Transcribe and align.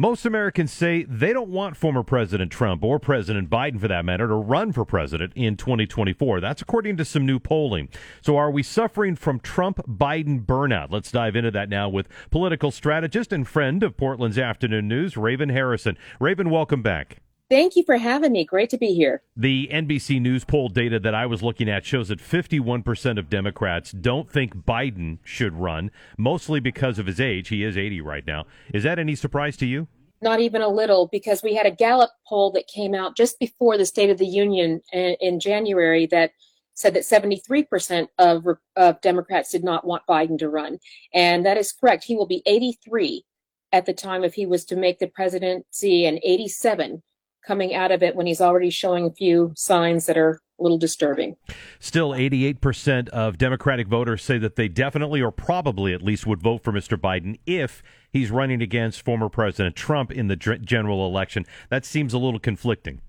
Most 0.00 0.24
Americans 0.24 0.72
say 0.72 1.02
they 1.02 1.34
don't 1.34 1.50
want 1.50 1.76
former 1.76 2.02
President 2.02 2.50
Trump 2.50 2.82
or 2.82 2.98
President 2.98 3.50
Biden, 3.50 3.78
for 3.78 3.86
that 3.86 4.06
matter, 4.06 4.26
to 4.28 4.34
run 4.34 4.72
for 4.72 4.86
president 4.86 5.34
in 5.36 5.58
2024. 5.58 6.40
That's 6.40 6.62
according 6.62 6.96
to 6.96 7.04
some 7.04 7.26
new 7.26 7.38
polling. 7.38 7.90
So, 8.22 8.38
are 8.38 8.50
we 8.50 8.62
suffering 8.62 9.14
from 9.14 9.40
Trump 9.40 9.76
Biden 9.86 10.46
burnout? 10.46 10.86
Let's 10.90 11.12
dive 11.12 11.36
into 11.36 11.50
that 11.50 11.68
now 11.68 11.90
with 11.90 12.08
political 12.30 12.70
strategist 12.70 13.30
and 13.30 13.46
friend 13.46 13.82
of 13.82 13.98
Portland's 13.98 14.38
Afternoon 14.38 14.88
News, 14.88 15.18
Raven 15.18 15.50
Harrison. 15.50 15.98
Raven, 16.18 16.48
welcome 16.48 16.80
back. 16.80 17.18
Thank 17.50 17.74
you 17.74 17.82
for 17.82 17.96
having 17.96 18.30
me. 18.30 18.44
Great 18.44 18.70
to 18.70 18.78
be 18.78 18.94
here. 18.94 19.24
The 19.36 19.68
NBC 19.72 20.20
News 20.20 20.44
poll 20.44 20.68
data 20.68 21.00
that 21.00 21.16
I 21.16 21.26
was 21.26 21.42
looking 21.42 21.68
at 21.68 21.84
shows 21.84 22.06
that 22.06 22.20
51% 22.20 23.18
of 23.18 23.28
Democrats 23.28 23.90
don't 23.90 24.30
think 24.30 24.54
Biden 24.54 25.18
should 25.24 25.54
run, 25.54 25.90
mostly 26.16 26.60
because 26.60 27.00
of 27.00 27.06
his 27.06 27.20
age. 27.20 27.48
He 27.48 27.64
is 27.64 27.76
80 27.76 28.02
right 28.02 28.24
now. 28.24 28.46
Is 28.72 28.84
that 28.84 29.00
any 29.00 29.16
surprise 29.16 29.56
to 29.56 29.66
you? 29.66 29.88
Not 30.22 30.38
even 30.38 30.62
a 30.62 30.68
little, 30.68 31.08
because 31.10 31.42
we 31.42 31.56
had 31.56 31.66
a 31.66 31.72
Gallup 31.72 32.10
poll 32.28 32.52
that 32.52 32.68
came 32.68 32.94
out 32.94 33.16
just 33.16 33.40
before 33.40 33.76
the 33.76 33.86
State 33.86 34.10
of 34.10 34.18
the 34.18 34.26
Union 34.26 34.80
in, 34.92 35.40
January 35.40 36.06
that 36.06 36.30
said 36.74 36.94
that 36.94 37.02
73% 37.02 38.06
of, 38.18 38.46
of 38.76 39.00
Democrats 39.00 39.50
did 39.50 39.64
not 39.64 39.84
want 39.84 40.06
Biden 40.08 40.38
to 40.38 40.48
run. 40.48 40.78
And 41.12 41.44
that 41.46 41.56
is 41.56 41.72
correct. 41.72 42.04
He 42.04 42.14
will 42.14 42.26
be 42.26 42.44
83 42.46 43.24
at 43.72 43.86
the 43.86 43.92
time 43.92 44.22
if 44.22 44.34
he 44.34 44.46
was 44.46 44.64
to 44.66 44.76
make 44.76 45.00
the 45.00 45.08
presidency 45.08 46.06
and 46.06 46.20
87 46.22 47.02
coming 47.46 47.74
out 47.74 47.90
of 47.90 48.02
it 48.02 48.16
when 48.16 48.26
he's 48.26 48.40
already 48.40 48.70
showing 48.70 49.06
a 49.06 49.12
few 49.12 49.52
signs 49.56 50.06
that 50.06 50.16
are 50.16 50.40
a 50.58 50.62
little 50.62 50.78
disturbing. 50.78 51.36
Still, 51.78 52.10
88% 52.10 53.08
of 53.08 53.38
Democratic 53.38 53.88
voters 53.88 54.22
say 54.22 54.38
that 54.38 54.56
they 54.56 54.68
definitely 54.68 55.20
or 55.20 55.32
probably 55.32 55.94
at 55.94 56.02
least 56.02 56.26
would 56.26 56.42
vote 56.42 56.62
for 56.62 56.72
Mr. 56.72 56.98
Biden 56.98 57.38
if 57.46 57.82
he's 58.12 58.30
running 58.30 58.62
against 58.62 59.04
former 59.04 59.28
President 59.28 59.74
Trump 59.74 60.12
in 60.12 60.28
the 60.28 60.36
general 60.36 61.06
election. 61.06 61.46
That 61.70 61.84
seems 61.84 62.12
a 62.12 62.18
little 62.18 62.40
conflicting. 62.40 63.00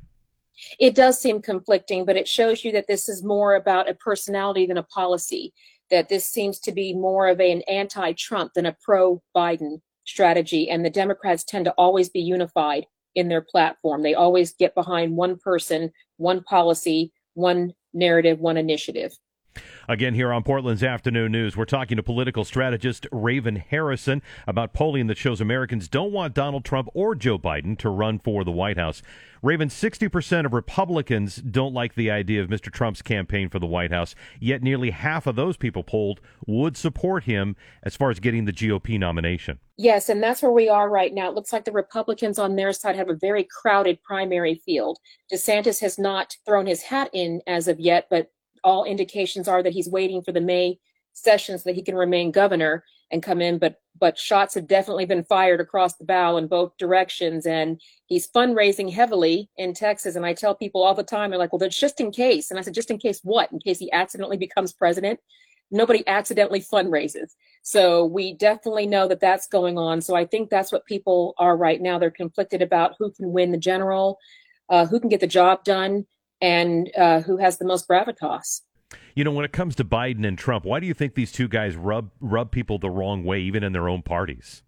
It 0.80 0.96
does 0.96 1.20
seem 1.20 1.42
conflicting, 1.42 2.06
but 2.06 2.18
it 2.18 2.28
shows 2.28 2.64
you 2.64 2.72
that 2.74 2.88
this 2.88 3.10
is 3.10 3.24
more 3.24 3.56
about 3.56 3.90
a 3.90 3.96
personality 3.96 4.66
than 4.66 4.78
a 4.78 4.84
policy, 4.84 5.54
that 5.90 6.08
this 6.08 6.28
seems 6.28 6.60
to 6.60 6.72
be 6.72 6.94
more 6.94 7.28
of 7.28 7.40
an 7.40 7.64
anti 7.68 8.14
Trump 8.14 8.54
than 8.54 8.66
a 8.66 8.78
pro 8.84 9.22
Biden 9.36 9.82
strategy. 10.06 10.70
And 10.70 10.86
the 10.86 10.90
Democrats 10.90 11.44
tend 11.44 11.66
to 11.66 11.72
always 11.72 12.10
be 12.10 12.22
unified 12.22 12.86
in 13.16 13.28
their 13.28 13.42
platform. 13.42 14.02
They 14.04 14.14
always 14.14 14.54
get 14.54 14.76
behind 14.76 15.16
one 15.16 15.38
person, 15.38 15.92
one 16.18 16.44
policy, 16.44 17.12
one 17.34 17.74
narrative, 17.94 18.40
one 18.40 18.58
initiative. 18.58 19.18
Again, 19.90 20.14
here 20.14 20.32
on 20.32 20.44
Portland's 20.44 20.84
Afternoon 20.84 21.32
News, 21.32 21.58
we're 21.58 21.66
talking 21.66 21.98
to 21.98 22.04
political 22.04 22.46
strategist 22.46 23.08
Raven 23.12 23.56
Harrison 23.56 24.22
about 24.46 24.74
polling 24.74 25.08
that 25.08 25.18
shows 25.18 25.42
Americans 25.42 25.88
don't 25.88 26.12
want 26.12 26.36
Donald 26.36 26.64
Trump 26.64 26.88
or 26.94 27.16
Joe 27.16 27.40
Biden 27.40 27.78
to 27.80 27.90
run 27.90 28.20
for 28.20 28.44
the 28.44 28.52
White 28.52 28.78
House. 28.78 29.02
Raven, 29.42 29.70
60% 29.70 30.46
of 30.46 30.54
Republicans 30.54 31.38
don't 31.38 31.74
like 31.74 31.96
the 31.96 32.12
idea 32.12 32.44
of 32.44 32.50
Mr. 32.50 32.72
Trump's 32.72 33.02
campaign 33.02 33.50
for 33.50 33.58
the 33.58 33.66
White 33.66 33.92
House, 33.92 34.14
yet 34.40 34.62
nearly 34.62 34.92
half 34.92 35.26
of 35.26 35.36
those 35.36 35.58
people 35.58 35.82
polled 35.82 36.22
would 36.46 36.78
support 36.78 37.24
him 37.24 37.56
as 37.82 37.96
far 37.96 38.12
as 38.12 38.20
getting 38.20 38.46
the 38.46 38.54
GOP 38.54 39.00
nomination. 39.00 39.58
Yes, 39.78 40.10
and 40.10 40.22
that's 40.22 40.44
where 40.44 40.52
we 40.52 40.70
are 40.70 40.92
right 40.92 41.12
now. 41.12 41.28
It 41.30 41.34
looks 41.34 41.52
like 41.52 41.66
the 41.66 41.72
Republicans 41.72 42.38
on 42.38 42.56
their 42.56 42.72
side 42.72 42.96
have 42.96 43.10
a 43.10 43.16
very 43.16 43.48
crowded 43.62 44.04
primary 44.04 44.62
field. 44.64 45.00
DeSantis 45.34 45.82
has 45.82 45.98
not 45.98 46.36
thrown 46.46 46.68
his 46.68 46.84
hat 46.84 47.10
in 47.14 47.42
as 47.48 47.68
of 47.68 47.80
yet, 47.80 48.06
but 48.12 48.30
all 48.64 48.84
indications 48.84 49.48
are 49.48 49.64
that 49.64 49.74
he's 49.74 49.90
waiting 49.90 50.22
for 50.22 50.32
the 50.32 50.42
May 50.42 50.80
session 51.14 51.58
so 51.58 51.64
that 51.66 51.76
he 51.76 51.84
can 51.84 51.96
remain 51.96 52.32
governor 52.32 52.84
and 53.12 53.24
come 53.24 53.42
in. 53.42 53.58
But 53.58 53.76
but 54.00 54.18
shots 54.18 54.56
have 54.56 54.68
definitely 54.68 55.06
been 55.06 55.24
fired 55.24 55.60
across 55.60 55.96
the 55.96 56.06
bow 56.06 56.38
in 56.38 56.48
both 56.48 56.78
directions, 56.78 57.46
and 57.46 57.80
he's 58.08 58.30
fundraising 58.30 58.92
heavily 58.92 59.50
in 59.58 59.74
Texas. 59.74 60.16
And 60.16 60.26
I 60.26 60.34
tell 60.34 60.56
people 60.56 60.82
all 60.82 60.96
the 60.96 61.04
time, 61.04 61.30
they're 61.30 61.40
like, 61.40 61.52
"Well, 61.52 61.60
that's 61.60 61.78
just 61.78 62.00
in 62.00 62.12
case." 62.12 62.50
And 62.50 62.60
I 62.60 62.64
said, 62.64 62.74
"Just 62.74 62.92
in 62.92 62.98
case 62.98 63.20
what? 63.24 63.52
In 63.52 63.60
case 63.60 63.80
he 63.80 63.92
accidentally 63.92 64.38
becomes 64.38 64.74
president." 64.74 65.20
Nobody 65.74 66.06
accidentally 66.06 66.60
fundraises. 66.60 67.32
So 67.64 68.04
we 68.04 68.34
definitely 68.34 68.88
know 68.88 69.08
that 69.08 69.22
that's 69.22 69.48
going 69.48 69.78
on. 69.78 70.02
So 70.02 70.16
I 70.16 70.26
think 70.26 70.50
that's 70.50 70.70
what 70.72 70.86
people 70.86 71.34
are 71.38 71.56
right 71.56 71.80
now. 71.82 71.98
They're 71.98 72.12
conflicted 72.12 72.62
about 72.62 72.96
who 73.00 73.10
can 73.10 73.32
win 73.32 73.52
the 73.52 73.58
general, 73.58 74.20
uh, 74.68 74.86
who 74.86 75.00
can 75.00 75.08
get 75.08 75.22
the 75.22 75.28
job 75.28 75.64
done, 75.64 76.06
and 76.42 76.90
uh, 76.98 77.22
who 77.22 77.38
has 77.38 77.58
the 77.58 77.66
most 77.66 77.88
gravitas. 77.88 78.62
You 79.16 79.24
know, 79.24 79.32
when 79.32 79.46
it 79.46 79.52
comes 79.52 79.76
to 79.76 79.86
Biden 79.86 80.26
and 80.28 80.38
Trump, 80.38 80.66
why 80.66 80.80
do 80.80 80.88
you 80.88 80.94
think 80.94 81.16
these 81.16 81.32
two 81.32 81.48
guys 81.48 81.76
rub 81.76 82.12
rub 82.20 82.52
people 82.52 82.78
the 82.78 82.90
wrong 82.90 83.24
way, 83.24 83.40
even 83.42 83.64
in 83.64 83.74
their 83.74 83.90
own 83.90 84.02
parties? 84.02 84.64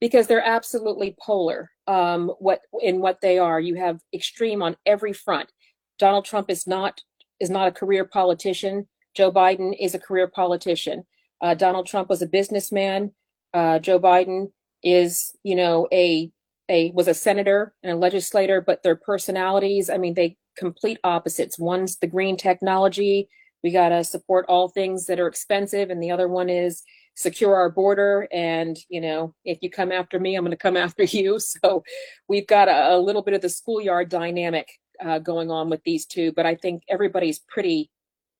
Because 0.00 0.26
they're 0.26 0.44
absolutely 0.44 1.16
polar. 1.20 1.70
Um, 1.86 2.28
what 2.38 2.60
in 2.80 3.00
what 3.00 3.20
they 3.20 3.38
are, 3.38 3.60
you 3.60 3.76
have 3.76 4.00
extreme 4.12 4.62
on 4.62 4.76
every 4.86 5.12
front. 5.12 5.50
Donald 5.98 6.24
Trump 6.24 6.50
is 6.50 6.66
not 6.66 7.00
is 7.40 7.50
not 7.50 7.68
a 7.68 7.72
career 7.72 8.04
politician. 8.04 8.88
Joe 9.14 9.32
Biden 9.32 9.74
is 9.78 9.94
a 9.94 9.98
career 9.98 10.28
politician. 10.28 11.04
Uh, 11.40 11.54
Donald 11.54 11.86
Trump 11.86 12.08
was 12.08 12.22
a 12.22 12.26
businessman. 12.26 13.12
Uh, 13.54 13.78
Joe 13.78 13.98
Biden 13.98 14.52
is, 14.82 15.34
you 15.42 15.56
know, 15.56 15.88
a 15.92 16.30
a 16.68 16.90
was 16.92 17.08
a 17.08 17.14
senator 17.14 17.74
and 17.82 17.92
a 17.92 17.96
legislator, 17.96 18.60
but 18.60 18.82
their 18.82 18.96
personalities, 18.96 19.90
I 19.90 19.98
mean, 19.98 20.14
they 20.14 20.36
complete 20.56 20.98
opposites. 21.04 21.58
One's 21.58 21.96
the 21.96 22.06
green 22.06 22.36
technology. 22.36 23.28
We 23.62 23.70
got 23.70 23.88
to 23.90 24.04
support 24.04 24.46
all 24.48 24.68
things 24.68 25.06
that 25.06 25.18
are 25.20 25.26
expensive. 25.26 25.90
And 25.90 26.02
the 26.02 26.10
other 26.10 26.28
one 26.28 26.48
is 26.48 26.82
secure 27.14 27.56
our 27.56 27.70
border. 27.70 28.28
And, 28.32 28.78
you 28.88 29.00
know, 29.00 29.34
if 29.44 29.58
you 29.62 29.70
come 29.70 29.90
after 29.90 30.20
me, 30.20 30.36
I'm 30.36 30.44
going 30.44 30.50
to 30.50 30.56
come 30.56 30.76
after 30.86 31.04
you. 31.04 31.38
So 31.40 31.82
we've 32.28 32.46
got 32.46 32.68
a, 32.68 32.94
a 32.94 32.98
little 32.98 33.22
bit 33.22 33.34
of 33.34 33.40
the 33.40 33.48
schoolyard 33.48 34.08
dynamic 34.08 34.68
uh, 35.04 35.18
going 35.18 35.50
on 35.50 35.70
with 35.70 35.82
these 35.84 36.06
two. 36.06 36.32
But 36.32 36.46
I 36.46 36.54
think 36.54 36.82
everybody's 36.88 37.38
pretty 37.38 37.90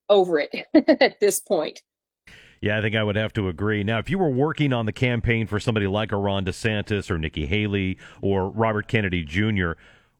over 0.09 0.39
it 0.39 0.67
at 1.01 1.21
this 1.21 1.41
point. 1.41 1.83
Yeah, 2.61 2.79
I 2.79 2.81
think 2.81 2.97
I 2.97 3.05
would 3.05 3.17
have 3.17 3.33
to 3.35 3.49
agree. 3.49 3.85
Now, 3.85 3.99
if 3.99 4.11
you 4.11 4.19
were 4.19 4.31
working 4.31 4.73
on 4.73 4.87
the 4.87 4.93
campaign 4.93 5.47
for 5.47 5.61
somebody 5.61 5.87
like 5.87 6.11
Ron 6.11 6.45
DeSantis 6.45 7.11
or 7.11 7.19
Nikki 7.19 7.47
Haley 7.47 7.99
or 8.21 8.49
Robert 8.49 8.89
Kennedy 8.89 9.23
Jr., 9.25 9.73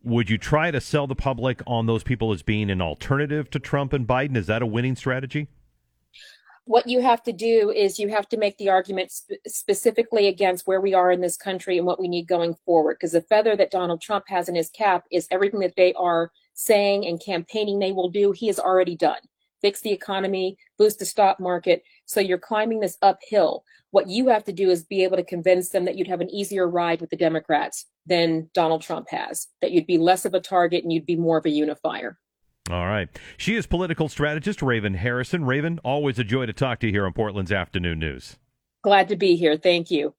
would 0.05 0.31
you 0.31 0.39
try 0.39 0.71
to 0.71 0.81
sell 0.81 1.07
the 1.07 1.17
public 1.17 1.61
on 1.67 1.87
those 1.87 2.05
people 2.05 2.33
as 2.33 2.43
being 2.43 2.71
an 2.71 2.81
alternative 2.81 3.51
to 3.51 3.59
Trump 3.59 3.93
and 3.93 4.07
Biden? 4.07 4.37
Is 4.37 4.47
that 4.47 4.63
a 4.63 4.67
winning 4.67 4.95
strategy? 4.95 5.49
What 6.65 6.87
you 6.87 7.01
have 7.01 7.23
to 7.25 7.33
do 7.33 7.71
is 7.71 7.99
you 7.99 8.09
have 8.09 8.29
to 8.29 8.37
make 8.37 8.59
the 8.59 8.69
argument 8.69 9.11
sp- 9.11 9.41
specifically 9.47 10.29
against 10.29 10.67
where 10.67 10.81
we 10.81 10.95
are 10.95 11.11
in 11.11 11.21
this 11.21 11.37
country 11.37 11.79
and 11.79 11.87
what 11.87 11.99
we 11.99 12.09
need 12.09 12.29
going 12.29 12.55
forward. 12.67 12.99
Because 13.01 13.13
the 13.13 13.23
feather 13.23 13.57
that 13.57 13.71
Donald 13.71 14.01
Trump 14.01 14.27
has 14.29 14.49
in 14.49 14.55
his 14.55 14.71
cap 14.71 15.05
is 15.11 15.27
everything 15.31 15.61
that 15.61 15.77
they 15.77 15.95
are 15.95 16.31
saying 16.55 17.07
and 17.07 17.21
campaigning 17.21 17.79
they 17.79 17.93
will 17.93 18.11
do, 18.11 18.33
he 18.33 18.47
has 18.47 18.59
already 18.59 18.97
done. 18.97 19.19
Fix 19.61 19.81
the 19.81 19.93
economy, 19.93 20.57
boost 20.77 20.99
the 20.99 21.07
stock 21.07 21.41
market. 21.41 21.83
So 22.09 22.21
you're 22.21 22.39
climbing 22.39 22.81
this 22.81 22.97
uphill. 23.03 23.65
What 23.91 24.09
you 24.09 24.29
have 24.29 24.45
to 24.45 24.53
do 24.53 24.71
is 24.71 24.83
be 24.83 25.05
able 25.05 25.19
to 25.19 25.23
convince 25.23 25.69
them 25.69 25.85
that 25.85 25.97
you'd 25.97 26.09
have 26.09 26.23
an 26.23 26.31
easier 26.31 26.69
ride 26.69 27.01
with 27.01 27.11
the 27.11 27.17
Democrats 27.17 27.87
than 28.07 28.51
Donald 28.55 28.83
Trump 28.83 29.09
has, 29.11 29.47
that 29.61 29.73
you'd 29.73 29.87
be 29.87 29.99
less 29.99 30.25
of 30.25 30.33
a 30.33 30.41
target 30.41 30.83
and 30.83 30.93
you'd 30.93 31.07
be 31.07 31.17
more 31.17 31.37
of 31.37 31.45
a 31.45 31.51
unifier. 31.51 32.19
All 32.71 32.87
right. 32.87 33.09
She 33.37 33.57
is 33.57 33.67
political 33.67 34.09
strategist 34.09 34.63
Raven 34.63 34.95
Harrison. 34.95 35.45
Raven, 35.45 35.79
always 35.85 36.19
a 36.19 36.25
joy 36.25 36.47
to 36.47 36.53
talk 36.53 36.81
to 36.81 36.87
you 36.87 36.93
here 36.93 37.07
on 37.07 37.13
Portland's 37.13 37.53
Afternoon 37.53 37.99
News. 37.99 38.39
Glad 38.83 39.09
to 39.09 39.17
be 39.17 39.37
here. 39.37 39.57
Thank 39.57 39.91
you. 39.91 40.15